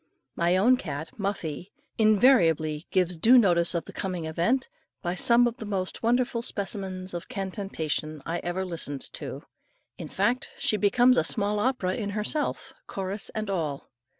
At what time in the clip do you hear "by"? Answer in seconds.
5.03-5.13